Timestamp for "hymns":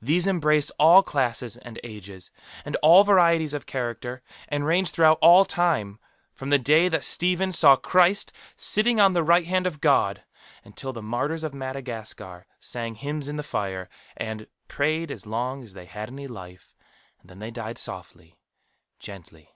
12.96-13.28